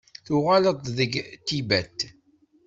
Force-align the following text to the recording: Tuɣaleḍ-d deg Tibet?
Tuɣaleḍ-d 0.25 0.85
deg 0.97 1.13
Tibet? 1.47 1.99